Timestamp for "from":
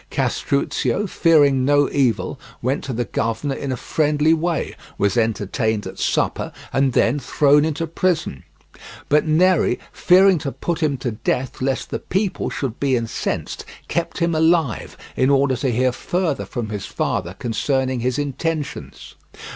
16.45-16.69